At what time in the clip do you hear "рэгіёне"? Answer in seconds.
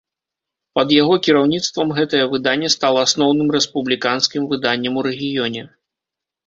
5.11-5.61